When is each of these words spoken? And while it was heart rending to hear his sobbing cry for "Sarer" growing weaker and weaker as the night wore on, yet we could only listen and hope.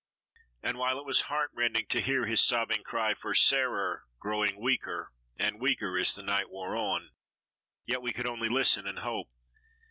And 0.63 0.79
while 0.79 0.97
it 0.99 1.05
was 1.05 1.21
heart 1.29 1.51
rending 1.53 1.85
to 1.89 2.01
hear 2.01 2.25
his 2.25 2.41
sobbing 2.43 2.81
cry 2.81 3.13
for 3.13 3.35
"Sarer" 3.35 4.05
growing 4.17 4.59
weaker 4.59 5.11
and 5.39 5.61
weaker 5.61 5.95
as 5.95 6.15
the 6.15 6.23
night 6.23 6.49
wore 6.49 6.75
on, 6.75 7.11
yet 7.85 8.01
we 8.01 8.11
could 8.11 8.25
only 8.25 8.49
listen 8.49 8.87
and 8.87 8.97
hope. 8.97 9.29